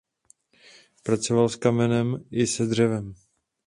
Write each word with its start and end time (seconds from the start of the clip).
Pracoval 1.03 1.49
s 1.49 1.55
kamenem 1.55 2.23
i 2.31 2.47
se 2.47 2.65
dřevem. 2.65 3.15